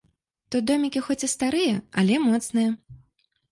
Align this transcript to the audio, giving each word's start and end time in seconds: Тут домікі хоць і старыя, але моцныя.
Тут 0.55 0.65
домікі 0.71 1.03
хоць 1.09 1.25
і 1.27 1.29
старыя, 1.35 1.75
але 2.01 2.19
моцныя. 2.27 2.69